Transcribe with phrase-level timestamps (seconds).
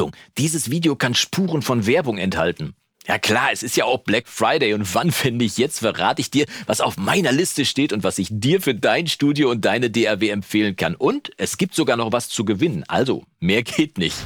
[0.00, 2.72] Achtung, dieses Video kann Spuren von Werbung enthalten.
[3.06, 6.30] Ja klar, es ist ja auch Black Friday und wann finde ich jetzt, verrate ich
[6.30, 9.90] dir, was auf meiner Liste steht und was ich dir für dein Studio und deine
[9.90, 10.94] DAW empfehlen kann.
[10.94, 12.82] Und es gibt sogar noch was zu gewinnen.
[12.88, 14.16] Also, mehr geht nicht.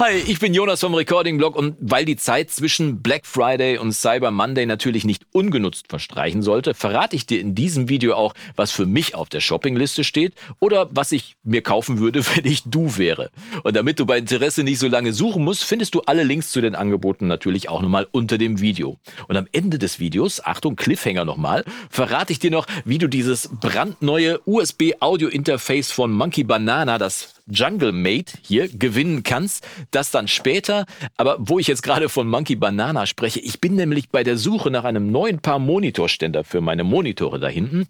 [0.00, 3.92] Hi, ich bin Jonas vom Recording Blog und weil die Zeit zwischen Black Friday und
[3.92, 8.70] Cyber Monday natürlich nicht ungenutzt verstreichen sollte, verrate ich dir in diesem Video auch, was
[8.72, 12.96] für mich auf der Shoppingliste steht oder was ich mir kaufen würde, wenn ich du
[12.96, 13.28] wäre.
[13.62, 16.62] Und damit du bei Interesse nicht so lange suchen musst, findest du alle Links zu
[16.62, 18.96] den Angeboten natürlich auch nochmal unter dem Video.
[19.28, 23.50] Und am Ende des Videos, Achtung, Cliffhanger nochmal, verrate ich dir noch, wie du dieses
[23.60, 29.66] brandneue USB Audio Interface von Monkey Banana, das Jungle Mate hier gewinnen kannst.
[29.90, 30.86] Das dann später.
[31.16, 34.70] Aber wo ich jetzt gerade von Monkey Banana spreche, ich bin nämlich bei der Suche
[34.70, 37.86] nach einem neuen Paar Monitorständer für meine Monitore da hinten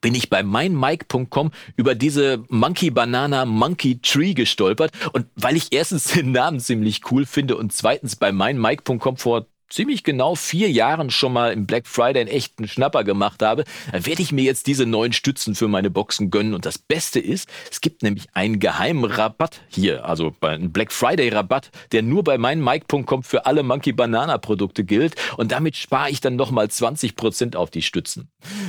[0.00, 6.04] bin ich bei meinmike.com über diese Monkey Banana Monkey Tree gestolpert und weil ich erstens
[6.12, 11.32] den Namen ziemlich cool finde und zweitens bei meinmike.com vor ziemlich genau vier Jahren schon
[11.32, 15.12] mal im Black Friday einen echten Schnapper gemacht habe, werde ich mir jetzt diese neuen
[15.12, 16.54] Stützen für meine Boxen gönnen.
[16.54, 21.28] Und das Beste ist, es gibt nämlich einen geheimen Rabatt hier, also einen Black Friday
[21.28, 25.16] Rabatt, der nur bei meinmike.com für alle Monkey Banana Produkte gilt.
[25.36, 28.28] Und damit spare ich dann nochmal 20 Prozent auf die Stützen.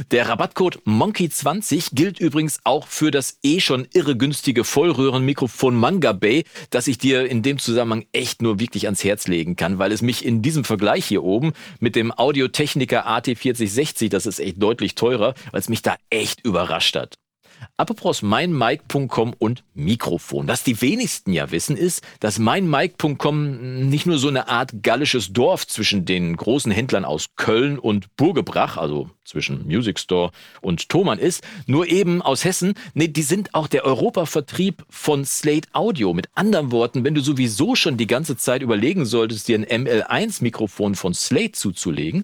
[0.09, 6.45] Der Rabattcode Monkey20 gilt übrigens auch für das eh schon irre günstige Vollröhrenmikrofon Manga Bay,
[6.71, 10.02] das ich dir in dem Zusammenhang echt nur wirklich ans Herz legen kann, weil es
[10.02, 11.51] mich in diesem Vergleich Vergleich hier oben
[11.81, 16.95] mit dem Audio-Technica AT4060, das ist echt deutlich teurer, weil es mich da echt überrascht
[16.95, 17.15] hat.
[17.78, 20.48] Apropos meinmike.com und Mikrofon.
[20.48, 25.67] Was die wenigsten ja wissen ist, dass meinmike.com nicht nur so eine Art gallisches Dorf
[25.67, 31.44] zwischen den großen Händlern aus Köln und Burgebrach, also zwischen Music Store und Thomann ist,
[31.66, 32.76] nur eben aus Hessen.
[32.94, 36.14] Nee, die sind auch der Europavertrieb von Slate Audio.
[36.14, 40.95] Mit anderen Worten, wenn du sowieso schon die ganze Zeit überlegen solltest, dir ein ML1-Mikrofon
[40.95, 42.23] von Slate zuzulegen,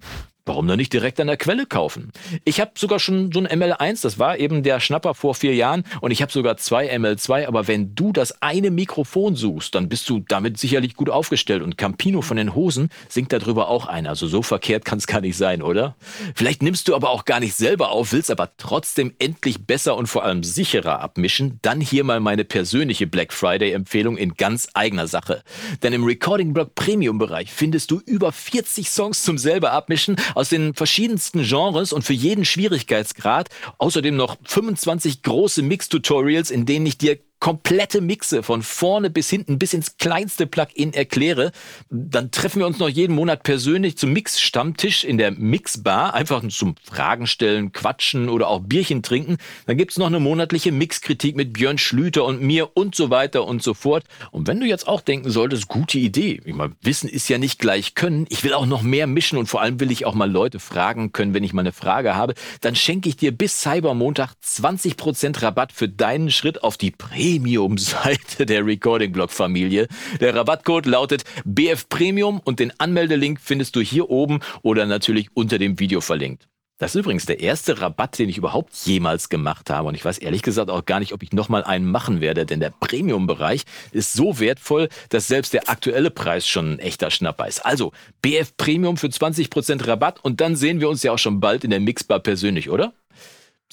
[0.51, 2.11] Warum dann nicht direkt an der Quelle kaufen?
[2.43, 5.85] Ich habe sogar schon so ein ML1, das war eben der Schnapper vor vier Jahren
[6.01, 10.09] und ich habe sogar zwei ML2, aber wenn du das eine Mikrofon suchst, dann bist
[10.09, 14.27] du damit sicherlich gut aufgestellt und Campino von den Hosen singt darüber auch ein, also
[14.27, 15.95] so verkehrt kann es gar nicht sein, oder?
[16.35, 20.07] Vielleicht nimmst du aber auch gar nicht selber auf, willst aber trotzdem endlich besser und
[20.07, 25.07] vor allem sicherer abmischen, dann hier mal meine persönliche Black Friday Empfehlung in ganz eigener
[25.07, 25.43] Sache.
[25.81, 30.49] Denn im Recording Blog Premium Bereich findest du über 40 Songs zum selber abmischen aus
[30.49, 33.49] den verschiedensten Genres und für jeden Schwierigkeitsgrad.
[33.77, 39.57] Außerdem noch 25 große Mix-Tutorials, in denen ich dir komplette Mixe von vorne bis hinten
[39.57, 41.51] bis ins kleinste Plugin erkläre,
[41.89, 46.75] dann treffen wir uns noch jeden Monat persönlich zum Mix-Stammtisch in der Mixbar, einfach zum
[46.83, 49.37] Fragen stellen, quatschen oder auch Bierchen trinken.
[49.65, 53.63] Dann gibt's noch eine monatliche Mixkritik mit Björn Schlüter und mir und so weiter und
[53.63, 54.03] so fort.
[54.29, 57.57] Und wenn du jetzt auch denken solltest, gute Idee, ich meine, Wissen ist ja nicht
[57.57, 60.29] gleich können, ich will auch noch mehr mischen und vor allem will ich auch mal
[60.29, 64.33] Leute fragen können, wenn ich mal eine Frage habe, dann schenke ich dir bis Cybermontag
[64.45, 69.87] 20% Rabatt für deinen Schritt auf die Prä Premium-Seite der Recording Blog Familie.
[70.19, 75.57] Der Rabattcode lautet BF Premium und den Anmeldelink findest du hier oben oder natürlich unter
[75.57, 76.49] dem Video verlinkt.
[76.77, 79.87] Das ist übrigens der erste Rabatt, den ich überhaupt jemals gemacht habe.
[79.87, 82.59] Und ich weiß ehrlich gesagt auch gar nicht, ob ich nochmal einen machen werde, denn
[82.59, 87.65] der Premium-Bereich ist so wertvoll, dass selbst der aktuelle Preis schon ein echter Schnapper ist.
[87.65, 91.63] Also BF Premium für 20% Rabatt und dann sehen wir uns ja auch schon bald
[91.63, 92.93] in der Mixbar persönlich, oder?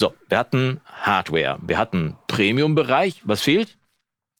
[0.00, 3.22] So, wir hatten Hardware, wir hatten Premium-Bereich.
[3.24, 3.78] Was fehlt?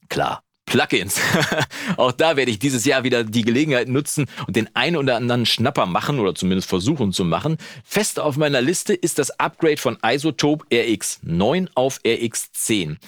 [0.09, 1.21] Klar, Plugins.
[1.97, 5.47] Auch da werde ich dieses Jahr wieder die Gelegenheit nutzen und den einen oder anderen
[5.47, 7.57] Schnapper machen oder zumindest versuchen zu machen.
[7.83, 12.99] Fest auf meiner Liste ist das Upgrade von Isotope RX9 auf RX10.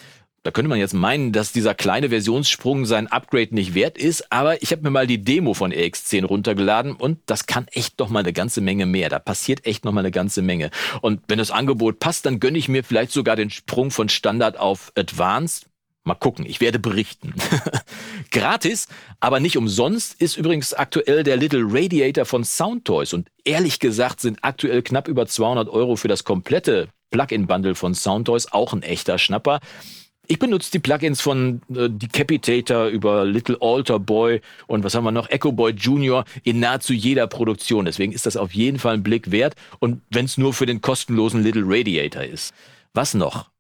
[0.43, 4.63] Da könnte man jetzt meinen, dass dieser kleine Versionssprung sein Upgrade nicht wert ist, aber
[4.63, 8.21] ich habe mir mal die Demo von RX10 runtergeladen und das kann echt noch mal
[8.21, 9.11] eine ganze Menge mehr.
[9.11, 10.71] Da passiert echt noch mal eine ganze Menge.
[11.03, 14.59] Und wenn das Angebot passt, dann gönne ich mir vielleicht sogar den Sprung von Standard
[14.59, 15.67] auf Advanced.
[16.05, 17.35] Mal gucken, ich werde berichten.
[18.31, 18.89] Gratis,
[19.21, 24.39] aber nicht umsonst ist übrigens aktuell der Little Radiator von Soundtoys und ehrlich gesagt sind
[24.41, 29.61] aktuell knapp über 200 Euro für das komplette Plugin-Bundle von Soundtoys auch ein echter Schnapper.
[30.31, 35.11] Ich benutze die Plugins von äh, Decapitator über Little Alter Boy und was haben wir
[35.11, 35.29] noch?
[35.29, 37.85] Echo Boy Junior in nahezu jeder Produktion.
[37.85, 39.57] Deswegen ist das auf jeden Fall ein Blick wert.
[39.81, 42.55] Und wenn es nur für den kostenlosen Little Radiator ist.
[42.95, 43.51] Was noch?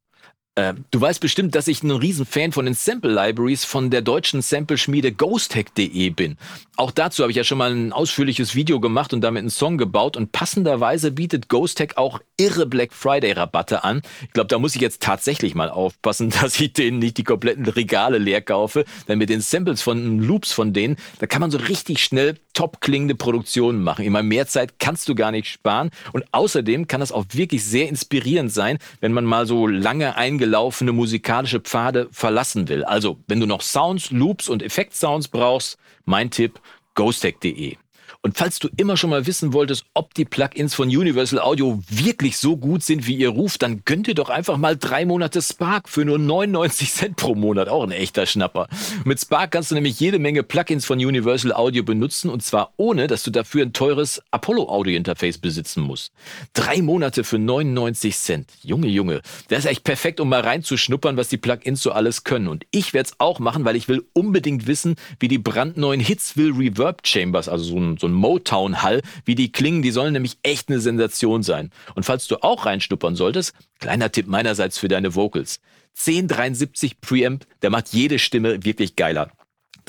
[0.56, 4.42] Äh, du weißt bestimmt, dass ich ein Riesenfan von den Sample Libraries von der deutschen
[4.42, 6.36] Sample-Schmiede ghosttech.de bin.
[6.76, 9.78] Auch dazu habe ich ja schon mal ein ausführliches Video gemacht und damit einen Song
[9.78, 14.02] gebaut und passenderweise bietet Ghosttech auch irre Black Friday Rabatte an.
[14.22, 17.66] Ich glaube, da muss ich jetzt tatsächlich mal aufpassen, dass ich denen nicht die kompletten
[17.66, 21.58] Regale leer kaufe, denn mit den Samples von Loops von denen, da kann man so
[21.58, 24.04] richtig schnell top klingende Produktionen machen.
[24.04, 27.88] Immer mehr Zeit kannst du gar nicht sparen und außerdem kann das auch wirklich sehr
[27.88, 32.84] inspirierend sein, wenn man mal so lange eingelaufene musikalische Pfade verlassen will.
[32.84, 36.60] Also, wenn du noch Sounds, Loops und Effektsounds brauchst, mein Tipp,
[36.94, 37.76] ghosttech.de.
[38.22, 42.36] Und falls du immer schon mal wissen wolltest, ob die Plugins von Universal Audio wirklich
[42.36, 45.88] so gut sind, wie ihr ruft, dann gönnt ihr doch einfach mal drei Monate Spark
[45.88, 47.70] für nur 99 Cent pro Monat.
[47.70, 48.68] Auch ein echter Schnapper.
[49.04, 53.06] Mit Spark kannst du nämlich jede Menge Plugins von Universal Audio benutzen und zwar ohne,
[53.06, 56.12] dass du dafür ein teures Apollo Audio Interface besitzen musst.
[56.52, 58.50] Drei Monate für 99 Cent.
[58.62, 59.22] Junge, Junge.
[59.48, 62.48] Das ist echt perfekt, um mal reinzuschnuppern, was die Plugins so alles können.
[62.48, 66.58] Und ich werde es auch machen, weil ich will unbedingt wissen, wie die brandneuen Hitsville
[66.58, 70.68] Reverb Chambers, also so ein, so ein Motown-Hall, wie die klingen, die sollen nämlich echt
[70.68, 71.70] eine Sensation sein.
[71.94, 75.60] Und falls du auch reinschnuppern solltest, kleiner Tipp meinerseits für deine Vocals.
[75.96, 79.30] 1073 Preamp, der macht jede Stimme wirklich geiler.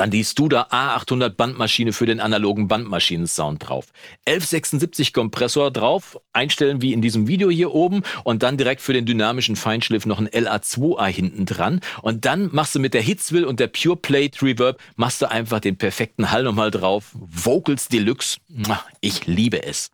[0.02, 3.86] Dann die Studer A800 Bandmaschine für den analogen Bandmaschinen-Sound drauf.
[4.26, 9.06] 1176 Kompressor drauf, einstellen wie in diesem Video hier oben und dann direkt für den
[9.06, 11.82] dynamischen Feinschliff noch ein LA2A hinten dran.
[12.02, 15.60] Und dann machst du mit der Hitsville und der Pure Plate Reverb, machst du einfach
[15.60, 17.12] den perfekten Hall nochmal drauf.
[17.14, 18.40] Vocals Deluxe,
[19.02, 19.92] ich liebe es.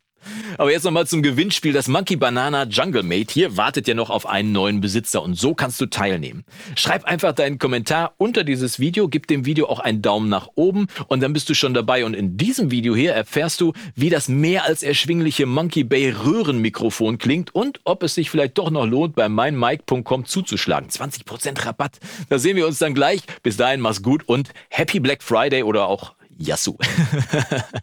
[0.57, 1.73] Aber jetzt nochmal zum Gewinnspiel.
[1.73, 5.53] Das Monkey Banana Jungle Mate hier wartet ja noch auf einen neuen Besitzer und so
[5.53, 6.43] kannst du teilnehmen.
[6.75, 10.87] Schreib einfach deinen Kommentar unter dieses Video, gib dem Video auch einen Daumen nach oben
[11.07, 12.05] und dann bist du schon dabei.
[12.05, 17.17] Und in diesem Video hier erfährst du, wie das mehr als erschwingliche Monkey Bay Röhrenmikrofon
[17.17, 20.89] klingt und ob es sich vielleicht doch noch lohnt, bei meinmike.com zuzuschlagen.
[20.89, 21.99] 20% Rabatt.
[22.29, 23.21] Da sehen wir uns dann gleich.
[23.43, 26.77] Bis dahin, mach's gut und Happy Black Friday oder auch Yassou.